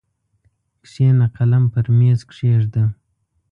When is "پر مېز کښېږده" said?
1.73-2.83